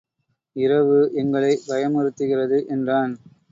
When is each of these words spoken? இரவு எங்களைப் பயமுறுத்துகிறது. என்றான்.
இரவு 0.55 1.11
எங்களைப் 1.13 1.63
பயமுறுத்துகிறது. 1.67 2.67
என்றான். 2.67 3.13